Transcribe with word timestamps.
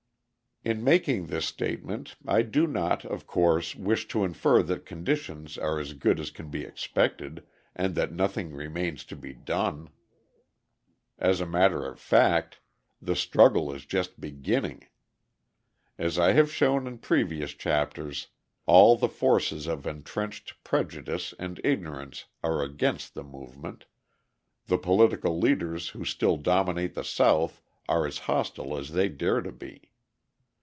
In 0.63 0.83
making 0.83 1.25
this 1.25 1.47
statement, 1.47 2.17
I 2.27 2.43
do 2.43 2.67
not, 2.67 3.03
of 3.03 3.25
course 3.25 3.75
wish 3.75 4.07
to 4.09 4.23
infer 4.23 4.61
that 4.61 4.85
conditions 4.85 5.57
are 5.57 5.79
as 5.79 5.93
good 5.93 6.19
as 6.19 6.29
can 6.29 6.49
be 6.51 6.63
expected, 6.63 7.47
and 7.75 7.95
that 7.95 8.11
nothing 8.13 8.53
remains 8.53 9.03
to 9.05 9.15
be 9.15 9.33
done. 9.33 9.89
As 11.17 11.41
a 11.41 11.47
matter 11.47 11.83
of 11.87 11.99
fact, 11.99 12.59
the 13.01 13.15
struggle 13.15 13.73
is 13.73 13.87
just 13.87 14.21
beginning; 14.21 14.85
as 15.97 16.19
I 16.19 16.33
have 16.33 16.53
shown 16.53 16.85
in 16.85 16.99
previous 16.99 17.55
chapters, 17.55 18.27
all 18.67 18.95
the 18.95 19.09
forces 19.09 19.65
of 19.65 19.87
entrenched 19.87 20.63
prejudice 20.63 21.33
and 21.39 21.59
ignorance 21.63 22.25
are 22.43 22.61
against 22.61 23.15
the 23.15 23.23
movement, 23.23 23.85
the 24.67 24.77
political 24.77 25.39
leaders 25.39 25.89
who 25.89 26.05
still 26.05 26.37
dominate 26.37 26.93
the 26.93 27.03
South 27.03 27.63
are 27.89 28.05
as 28.05 28.19
hostile 28.29 28.77
as 28.77 28.91
they 28.91 29.09
dare 29.09 29.41
to 29.41 29.51
be. 29.51 29.87